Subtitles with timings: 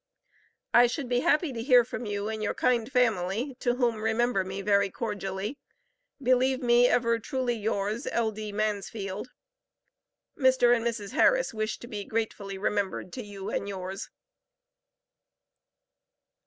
[0.73, 4.43] I should be happy to hear from you and your kind family, to whom remember
[4.43, 5.59] me very cordially.
[6.19, 8.51] Believe me ever truly yours, L.D.
[8.51, 9.29] MANSFIELD.
[10.35, 10.75] Mr.
[10.75, 11.11] and Mrs.
[11.11, 14.09] Harris wish to be gratefully remembered to you and yours.